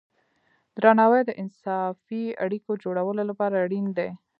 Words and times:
درناوی 0.79 1.21
د 1.25 1.31
انصافی 1.41 2.23
اړیکو 2.45 2.71
جوړولو 2.83 3.23
لپاره 3.29 3.55
اړین 3.65 3.87
دی. 3.97 4.09